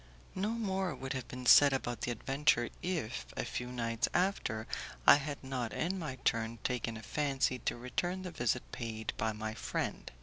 [0.33, 4.65] No more would have been said about the adventure if, a few nights after,
[5.05, 9.31] I had not in my turn taken a fancy to return the visit paid by
[9.31, 10.09] my friend.